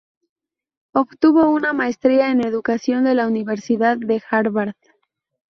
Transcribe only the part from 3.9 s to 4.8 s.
de Harvard.